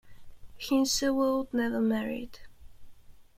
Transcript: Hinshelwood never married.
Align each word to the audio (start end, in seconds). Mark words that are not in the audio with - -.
Hinshelwood 0.57 1.53
never 1.53 1.79
married. 1.79 2.39